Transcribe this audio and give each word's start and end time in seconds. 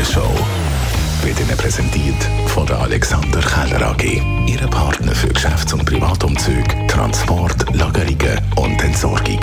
Morgenshow 0.00 0.34
wird 1.22 1.38
Ihnen 1.40 1.58
präsentiert 1.58 2.24
von 2.46 2.66
der 2.66 2.78
Alexander 2.78 3.40
Keller 3.40 3.90
AG. 3.90 4.22
Ihre 4.46 4.66
Partner 4.66 5.14
für 5.14 5.28
Geschäfts- 5.28 5.74
und 5.74 5.84
Privatumzüge, 5.84 6.86
Transport, 6.88 7.66
Lagerungen 7.74 8.40
und 8.56 8.82
Entsorgung. 8.82 9.39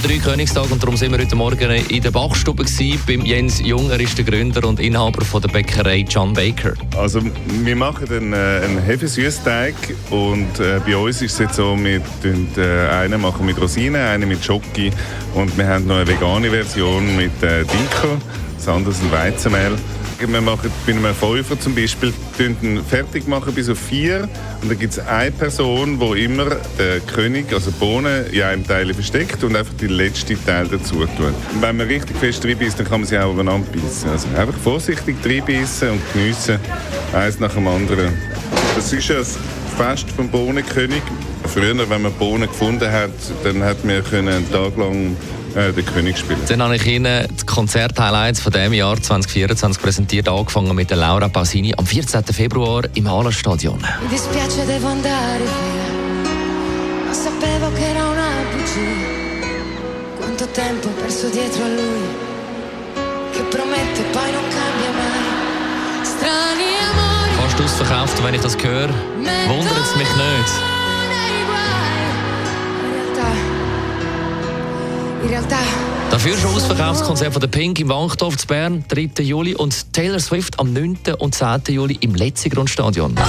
Ist 0.00 0.08
der 0.08 0.16
Dreikönigstag 0.16 0.70
und 0.70 0.82
darum 0.82 0.96
sind 0.96 1.12
wir 1.12 1.18
heute 1.18 1.36
Morgen 1.36 1.70
in 1.70 2.02
der 2.02 2.10
Bachstube 2.10 2.64
gewesen. 2.64 2.98
Beim 3.06 3.20
Jens 3.20 3.60
Junger 3.60 4.00
ist 4.00 4.16
der 4.16 4.24
Gründer 4.24 4.66
und 4.66 4.80
Inhaber 4.80 5.22
von 5.26 5.42
der 5.42 5.48
Bäckerei 5.48 6.06
John 6.08 6.32
Baker. 6.32 6.72
Also 6.96 7.20
wir 7.22 7.76
machen 7.76 8.08
einen, 8.10 8.32
äh, 8.32 8.64
einen 8.64 8.78
Hefesüßteig 8.78 9.74
und 10.08 10.58
äh, 10.58 10.80
bei 10.86 10.96
uns 10.96 11.20
ist 11.20 11.34
es 11.34 11.38
jetzt 11.40 11.56
so, 11.56 11.76
wir 11.76 12.00
tun, 12.22 12.48
äh, 12.56 12.88
einen 12.88 13.20
machen 13.20 13.44
mit 13.44 13.60
Rosinen, 13.60 14.00
einen 14.00 14.26
mit 14.26 14.42
Schoki 14.42 14.90
und 15.34 15.56
wir 15.58 15.66
haben 15.66 15.86
noch 15.86 15.96
eine 15.96 16.06
vegane 16.06 16.48
Version 16.48 17.16
mit 17.16 17.42
äh, 17.42 17.58
Dinkel, 17.58 18.16
das 18.56 18.68
andere 18.68 18.92
ist 18.92 19.02
ein 19.02 19.12
Weizenmehl. 19.12 19.76
Wir 20.26 20.40
machen 20.42 20.70
bei 20.86 20.92
einem 20.92 21.14
Fünfer 21.14 21.58
zum 21.58 21.74
Beispiel 21.74 22.12
den 22.38 22.84
fertig 22.84 23.26
machen 23.26 23.54
bis 23.54 23.70
auf 23.70 23.78
vier 23.78 24.28
und 24.60 24.70
dann 24.70 24.78
gibt 24.78 24.92
es 24.92 24.98
eine 24.98 25.30
Person, 25.30 25.98
die 25.98 26.24
immer 26.24 26.56
den 26.78 27.06
König, 27.06 27.50
also 27.54 27.70
Bohnen, 27.72 28.26
in 28.26 28.42
einem 28.42 28.66
Teil 28.66 28.92
versteckt 28.92 29.42
und 29.42 29.56
einfach 29.56 29.72
den 29.74 29.88
letzten 29.88 30.42
Teil 30.44 30.68
dazu 30.68 31.06
tut. 31.06 31.20
Und 31.54 31.62
wenn 31.62 31.78
man 31.78 31.86
richtig 31.86 32.18
fest 32.18 32.44
reinbeißt, 32.44 32.78
dann 32.78 32.86
kann 32.86 33.00
man 33.00 33.08
sie 33.08 33.18
auch 33.18 33.32
übereinander 33.32 33.66
beißen. 33.72 34.10
Also 34.10 34.28
einfach 34.36 34.58
vorsichtig 34.62 35.16
reinbeißen 35.24 35.88
und 35.90 36.00
geniessen, 36.12 36.58
eins 37.14 37.40
nach 37.40 37.54
dem 37.54 37.66
anderen. 37.66 38.12
Das 38.76 38.92
ist 38.92 39.10
ein 39.10 39.24
Fest 39.76 40.10
vom 40.14 40.28
Bohnenkönig. 40.28 41.02
Früher, 41.44 41.88
wenn 41.88 42.02
man 42.02 42.12
Bohnen 42.12 42.46
gefunden 42.46 42.92
hat, 42.92 43.10
dann 43.42 43.62
hat 43.64 43.84
man 43.84 44.04
einen 44.12 44.50
Tag 44.52 44.76
lang 44.76 45.16
äh, 45.54 45.72
den 45.72 45.84
König 45.84 46.18
spielen. 46.18 46.40
Dann 46.48 46.62
habe 46.62 46.76
ich 46.76 46.86
Ihnen 46.86 47.26
die 47.28 47.46
Konzert-Highlights 47.46 48.40
von 48.40 48.52
diesem 48.52 48.72
Jahr 48.72 49.00
2024 49.00 49.82
präsentiert, 49.82 50.28
angefangen 50.28 50.74
mit 50.74 50.90
der 50.90 50.98
Laura 50.98 51.28
Pausini 51.28 51.74
am 51.76 51.86
14. 51.86 52.24
Februar 52.24 52.84
im 52.94 53.04
bugia. 58.50 59.18
Quanto 60.18 60.46
tempo 60.52 60.88
perso 60.88 61.28
dietro 61.28 61.64
a 61.64 61.68
lui, 61.68 62.08
che 63.32 63.42
promette 63.42 64.02
poi 64.12 64.30
non 64.32 64.48
cambia 64.48 64.90
mai. 64.90 66.04
Strani 66.04 66.76
amori. 66.90 67.30
Fast 67.36 67.60
ausverkauft, 67.60 68.22
wenn 68.22 68.34
ich 68.34 68.40
das 68.40 68.56
höre. 68.56 68.88
Wundert 69.48 69.78
es 69.82 69.96
mich 69.96 70.08
nicht. 70.16 70.79
Realtà, 75.30 75.58
Dafür 76.10 76.36
schon 76.36 76.54
ausverkauftes 76.54 77.06
Konzert 77.06 77.32
von 77.32 77.40
der 77.40 77.48
Pink 77.48 77.78
im 77.78 77.88
Wankdorf 77.88 78.36
zu 78.36 78.46
Bern, 78.48 78.84
3. 78.88 79.22
Juli 79.22 79.54
und 79.54 79.92
Taylor 79.92 80.18
Swift 80.18 80.58
am 80.58 80.72
9. 80.72 80.98
und 81.18 81.34
10. 81.34 81.62
Juli 81.68 81.96
im 82.00 82.16
Letzigrundstadion. 82.16 83.14
Dann 83.14 83.24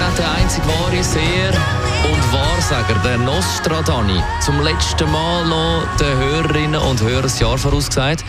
hat 0.00 0.18
der 0.18 0.32
einzig 0.32 0.64
wahre 0.66 1.04
Seher 1.04 1.52
und 2.10 2.32
Wahrsager, 2.32 2.94
der 3.04 3.18
Nostradani, 3.18 4.20
zum 4.44 4.60
letzten 4.60 5.10
Mal 5.12 5.46
noch 5.46 5.84
den 6.00 6.18
Hörerinnen 6.18 6.80
und 6.80 7.00
Hörern 7.00 7.22
das 7.22 7.38
Jahr 7.38 7.56
vorausgesagt. 7.56 8.24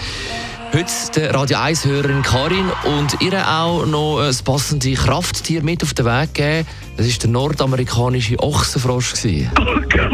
Heute 0.72 0.86
der 1.16 1.34
Radio 1.34 1.58
1-Hörerin 1.58 2.22
Karin 2.22 2.70
und 2.84 3.20
ihr 3.22 3.34
auch 3.48 3.88
noch 3.88 4.20
ein 4.20 4.36
passendes 4.45 5.00
Krafttier 5.03 5.64
mit 5.64 5.81
auf 5.81 5.95
den 5.95 6.06
Weg 6.06 6.36
gegeben. 6.36 6.67
Das 6.95 7.08
war 7.08 7.14
der 7.23 7.30
nordamerikanische 7.31 8.38
Ochsenfrosch. 8.39 9.14
gewesen. 9.14 9.50
Oh 9.59 9.64
Gott. 9.89 10.00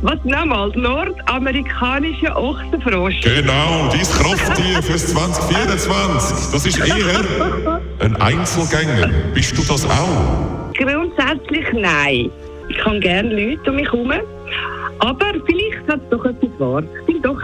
Was 0.00 0.18
nochmal? 0.24 0.70
Nordamerikanische 0.74 2.34
Ochsenfrosch. 2.34 3.20
Genau, 3.20 3.90
dies 3.92 4.10
Krafttier 4.12 4.82
fürs 4.82 5.08
2024. 5.08 6.52
Das 6.52 6.64
ist 6.64 6.78
eher 6.78 7.20
ein 8.00 8.16
Einzelgänger. 8.16 9.10
Bist 9.34 9.58
du 9.58 9.62
das 9.62 9.84
auch? 9.84 10.72
Grundsätzlich 10.72 11.66
nein. 11.74 12.30
Ich 12.70 12.78
kann 12.78 12.98
gerne 13.00 13.28
Leute 13.28 13.68
um 13.70 13.76
mich 13.76 13.92
herum. 13.92 14.10
Aber 15.00 15.32
vielleicht 15.44 15.86
hat 15.88 16.00
es 16.02 16.08
doch 16.10 16.24
etwas 16.24 16.48
wahr. 16.58 16.82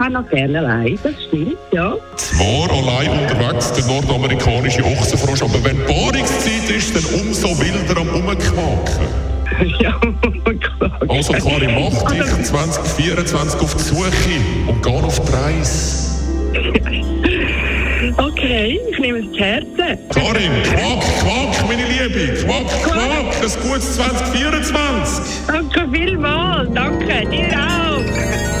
Auch 0.01 0.09
noch 0.09 0.27
gerne 0.29 0.59
allein. 0.59 0.97
Das 1.03 1.13
stimmt, 1.27 1.57
ja. 1.71 1.95
Zwar 2.15 2.71
allein 2.71 3.19
unterwegs, 3.19 3.71
der 3.73 3.85
nordamerikanische 3.85 4.83
Ochsenfrosch, 4.83 5.43
aber 5.43 5.63
wenn 5.63 5.77
Paarungszeit 5.85 6.69
ist, 6.69 6.95
dann 6.95 7.05
umso 7.21 7.49
wilder 7.59 8.01
am 8.01 8.09
Umquaken. 8.09 9.21
ja, 9.79 9.99
klar. 9.99 10.99
Also 11.07 11.33
Klari, 11.33 11.67
mach 11.67 12.11
dich 12.11 12.45
2024 12.45 13.61
auf 13.61 13.75
die 13.75 13.83
Suche 13.83 14.09
und 14.67 14.81
geh 14.81 14.89
auf 14.89 15.19
die 15.19 15.31
Reise. 15.31 16.11
Okay, 18.17 18.79
ich 18.91 18.99
nehme 18.99 19.19
es 19.19 19.31
zu 19.31 19.39
Herzen. 19.39 19.99
Karin, 20.09 20.51
quack, 20.63 21.01
quack, 21.19 21.67
meine 21.67 21.83
Liebe, 21.85 22.33
quack, 22.43 22.65
quack, 22.83 22.97
ein 22.97 23.69
gutes 23.69 23.95
2024. 23.95 25.23
Danke 25.47 25.87
vielmals. 25.93 26.69
Danke, 26.73 27.27
dir 27.29 27.55
auch. 27.55 28.60